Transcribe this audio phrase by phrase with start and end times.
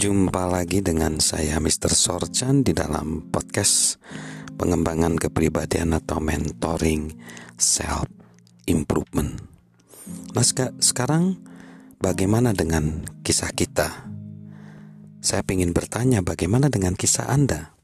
[0.00, 1.92] Jumpa lagi dengan saya Mr.
[1.92, 4.00] Sorchan di dalam podcast
[4.56, 7.12] pengembangan kepribadian atau mentoring
[7.60, 8.08] self
[8.64, 9.36] improvement.
[10.32, 10.40] Nah
[10.80, 11.44] sekarang
[12.00, 14.08] bagaimana dengan kisah kita?
[15.20, 17.76] Saya ingin bertanya bagaimana dengan kisah Anda?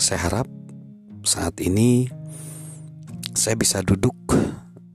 [0.00, 0.48] Saya harap
[1.28, 2.08] saat ini
[3.36, 4.16] saya bisa duduk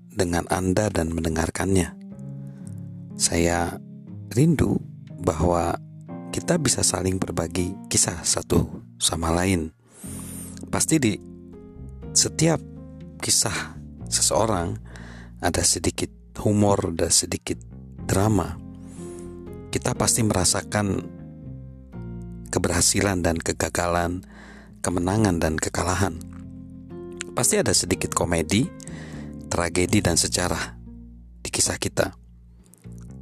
[0.09, 1.93] dengan Anda dan mendengarkannya.
[3.21, 3.77] Saya
[4.33, 4.81] rindu
[5.21, 5.77] bahwa
[6.37, 8.69] kita bisa saling berbagi kisah satu
[9.01, 9.73] sama lain.
[10.69, 11.17] Pasti di
[12.13, 12.61] setiap
[13.17, 13.73] kisah
[14.05, 14.77] seseorang
[15.41, 17.57] ada sedikit humor dan sedikit
[18.05, 18.53] drama.
[19.73, 21.01] Kita pasti merasakan
[22.53, 24.21] keberhasilan dan kegagalan,
[24.85, 26.21] kemenangan dan kekalahan.
[27.33, 28.69] Pasti ada sedikit komedi,
[29.49, 30.77] tragedi dan sejarah
[31.41, 32.26] di kisah kita.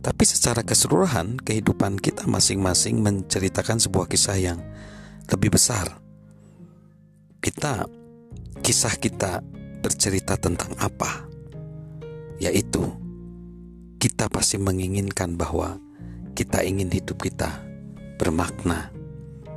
[0.05, 4.61] Tapi secara keseluruhan, kehidupan kita masing-masing menceritakan sebuah kisah yang
[5.33, 5.97] lebih besar.
[7.41, 7.89] Kita,
[8.61, 9.41] kisah kita
[9.81, 11.25] bercerita tentang apa?
[12.37, 12.85] Yaitu,
[13.97, 15.81] kita pasti menginginkan bahwa
[16.37, 17.65] kita ingin hidup kita
[18.21, 18.93] bermakna.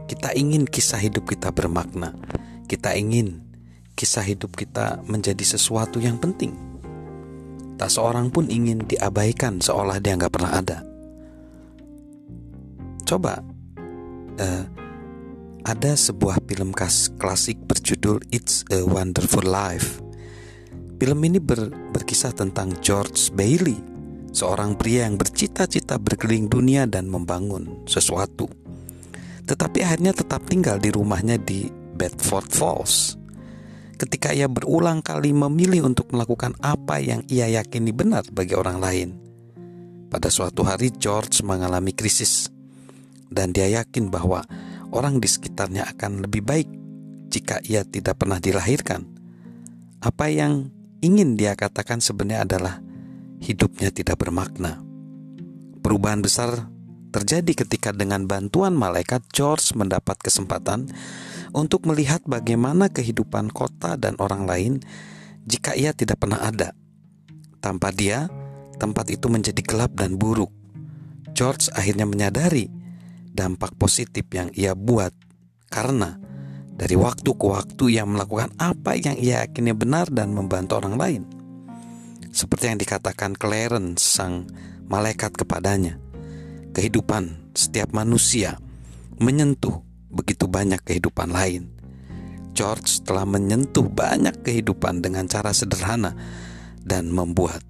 [0.09, 2.17] Kita ingin kisah hidup kita bermakna.
[2.65, 3.45] Kita ingin
[3.93, 6.57] kisah hidup kita menjadi sesuatu yang penting
[7.79, 10.79] Tak seorang pun ingin diabaikan seolah dia nggak pernah ada.
[13.07, 13.39] Coba,
[14.43, 14.65] uh,
[15.63, 16.75] ada sebuah film
[17.23, 20.03] klasik berjudul It's a Wonderful Life.
[20.99, 23.79] Film ini ber, berkisah tentang George Bailey,
[24.35, 28.51] seorang pria yang bercita-cita berkeliling dunia dan membangun sesuatu.
[29.47, 33.18] Tetapi akhirnya tetap tinggal di rumahnya di Bedford Falls
[33.99, 39.09] ketika ia berulang kali memilih untuk melakukan apa yang ia yakini benar bagi orang lain.
[40.09, 42.49] Pada suatu hari George mengalami krisis
[43.29, 44.47] dan dia yakin bahwa
[44.95, 46.69] orang di sekitarnya akan lebih baik
[47.29, 49.05] jika ia tidak pernah dilahirkan.
[50.01, 50.73] Apa yang
[51.05, 52.75] ingin dia katakan sebenarnya adalah
[53.43, 54.81] hidupnya tidak bermakna.
[55.85, 56.71] Perubahan besar
[57.13, 60.89] terjadi ketika dengan bantuan malaikat George mendapat kesempatan
[61.53, 64.73] untuk melihat bagaimana kehidupan kota dan orang lain
[65.49, 66.77] jika ia tidak pernah ada.
[67.59, 68.29] Tanpa dia,
[68.77, 70.53] tempat itu menjadi gelap dan buruk.
[71.33, 72.69] George akhirnya menyadari
[73.33, 75.15] dampak positif yang ia buat
[75.71, 76.19] karena
[76.79, 81.23] dari waktu ke waktu ia melakukan apa yang ia yakini benar dan membantu orang lain.
[82.31, 84.47] Seperti yang dikatakan Clarence sang
[84.87, 85.99] malaikat kepadanya.
[86.71, 88.63] Kehidupan setiap manusia
[89.19, 91.73] menyentuh begitu banyak kehidupan lain.
[92.57, 96.17] George telah menyentuh banyak kehidupan dengan cara sederhana
[96.83, 97.63] dan membuat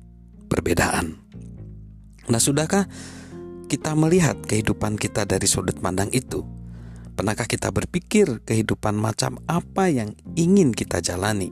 [0.48, 1.20] perbedaan.
[2.32, 2.88] Nah, sudahkah
[3.68, 6.40] kita melihat kehidupan kita dari sudut pandang itu?
[7.18, 11.50] Pernahkah kita berpikir kehidupan macam apa yang ingin kita jalani?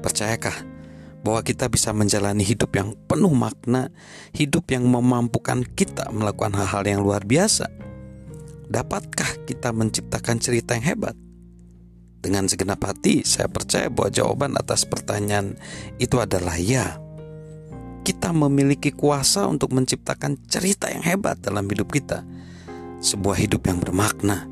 [0.00, 0.56] Percayakah
[1.20, 3.92] bahwa kita bisa menjalani hidup yang penuh makna,
[4.32, 7.89] hidup yang memampukan kita melakukan hal-hal yang luar biasa?
[8.70, 11.18] Dapatkah kita menciptakan cerita yang hebat?
[12.22, 15.58] Dengan segenap hati, saya percaya bahwa jawaban atas pertanyaan
[15.98, 17.02] itu adalah ya.
[18.06, 22.22] Kita memiliki kuasa untuk menciptakan cerita yang hebat dalam hidup kita.
[23.02, 24.46] Sebuah hidup yang bermakna.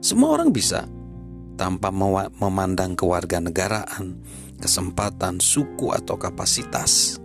[0.00, 0.88] Semua orang bisa
[1.60, 1.92] tanpa
[2.40, 4.16] memandang kewarganegaraan,
[4.64, 7.20] kesempatan, suku atau kapasitas.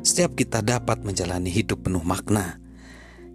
[0.00, 2.63] Setiap kita dapat menjalani hidup penuh makna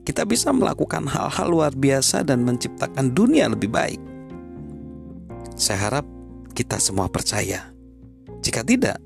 [0.09, 4.01] kita bisa melakukan hal-hal luar biasa dan menciptakan dunia lebih baik.
[5.53, 6.05] Saya harap
[6.57, 7.69] kita semua percaya.
[8.41, 8.97] Jika tidak,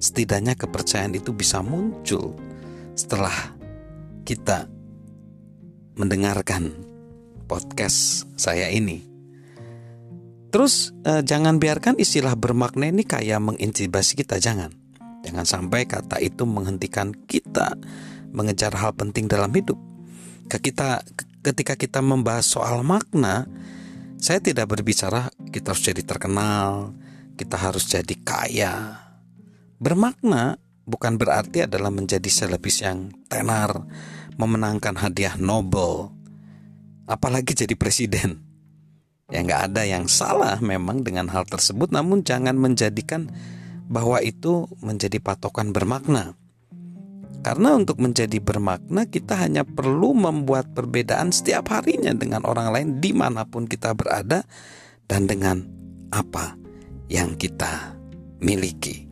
[0.00, 2.32] setidaknya kepercayaan itu bisa muncul
[2.96, 3.36] setelah
[4.24, 4.72] kita
[6.00, 6.72] mendengarkan
[7.44, 9.04] podcast saya ini.
[10.48, 14.72] Terus eh, jangan biarkan istilah bermakna ini kayak mengintibasi kita, jangan.
[15.28, 17.76] Jangan sampai kata itu menghentikan kita
[18.32, 19.76] mengejar hal penting dalam hidup
[20.56, 21.04] kita
[21.44, 23.44] ketika kita membahas soal makna,
[24.16, 26.96] saya tidak berbicara kita harus jadi terkenal,
[27.36, 28.74] kita harus jadi kaya.
[29.78, 30.56] Bermakna
[30.88, 33.84] bukan berarti adalah menjadi selebis yang tenar,
[34.40, 36.10] memenangkan hadiah Nobel,
[37.04, 38.42] apalagi jadi presiden.
[39.28, 43.28] Ya nggak ada yang salah memang dengan hal tersebut, namun jangan menjadikan
[43.88, 46.32] bahwa itu menjadi patokan bermakna.
[47.48, 53.16] Karena untuk menjadi bermakna kita hanya perlu membuat perbedaan setiap harinya dengan orang lain di
[53.16, 54.44] mana pun kita berada
[55.08, 55.64] dan dengan
[56.12, 56.60] apa
[57.08, 57.96] yang kita
[58.44, 59.08] miliki.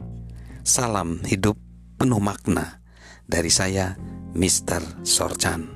[0.61, 1.57] Salam hidup
[1.97, 2.85] penuh makna
[3.25, 3.97] dari saya,
[4.37, 5.01] Mr.
[5.01, 5.76] Sorchan.